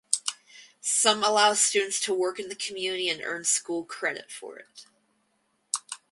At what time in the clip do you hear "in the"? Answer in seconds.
2.39-2.55